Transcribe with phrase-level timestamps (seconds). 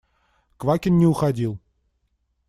[0.57, 1.59] Квакин не уходил.